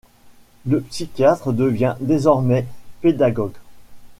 [0.65, 2.65] Le psychiatre devient, désormais,
[3.01, 3.53] pédagogue.